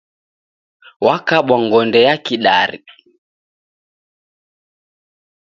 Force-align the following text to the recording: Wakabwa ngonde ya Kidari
Wakabwa 1.05 1.55
ngonde 1.65 1.99
ya 2.07 2.15
Kidari 2.25 2.79